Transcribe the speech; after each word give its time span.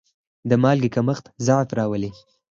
د 0.49 0.51
مالګې 0.63 0.89
کمښت 0.95 1.25
ضعف 1.45 1.69
راولي. 1.77 2.11